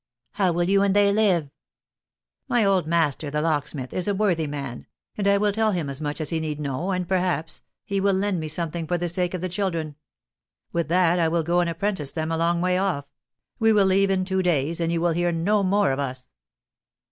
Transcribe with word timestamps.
"How 0.31 0.51
will 0.51 0.63
you 0.67 0.81
and 0.81 0.95
they 0.95 1.13
live?" 1.13 1.51
"My 2.47 2.65
old 2.65 2.87
master, 2.87 3.29
the 3.29 3.39
locksmith, 3.39 3.93
is 3.93 4.07
a 4.07 4.15
worthy 4.15 4.47
man, 4.47 4.87
and 5.15 5.27
I 5.27 5.37
will 5.37 5.51
tell 5.51 5.73
him 5.73 5.91
as 5.91 6.01
much 6.01 6.19
as 6.19 6.31
he 6.31 6.39
need 6.39 6.59
know, 6.59 6.89
and, 6.89 7.07
perhaps, 7.07 7.61
he 7.85 8.01
will 8.01 8.15
lend 8.15 8.39
me 8.39 8.47
something 8.47 8.87
for 8.87 8.97
the 8.97 9.07
sake 9.07 9.35
of 9.35 9.41
the 9.41 9.47
children; 9.47 9.95
with 10.73 10.87
that 10.87 11.19
I 11.19 11.27
will 11.27 11.43
go 11.43 11.59
and 11.59 11.69
apprentice 11.69 12.11
them 12.13 12.31
a 12.31 12.37
long 12.37 12.61
way 12.61 12.79
off. 12.79 13.05
We 13.59 13.71
will 13.71 13.85
leave 13.85 14.09
in 14.09 14.25
two 14.25 14.41
days, 14.41 14.79
and 14.79 14.91
you 14.91 14.99
will 15.01 15.11
hear 15.11 15.31
no 15.31 15.61
more 15.61 15.91
of 15.91 15.99
us." 15.99 16.33